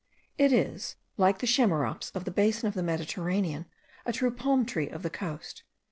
It 0.39 0.51
is, 0.51 0.95
like 1.15 1.37
the 1.37 1.45
chamaerops 1.45 2.09
of 2.15 2.25
the 2.25 2.31
basin 2.31 2.67
of 2.67 2.73
the 2.73 2.81
Mediterranean, 2.81 3.67
a 4.03 4.11
true 4.11 4.31
palm 4.31 4.65
tree 4.65 4.89
of 4.89 5.03
the 5.03 5.11
coast. 5.11 5.61